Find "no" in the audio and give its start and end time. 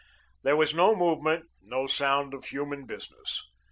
0.73-0.95, 1.61-1.85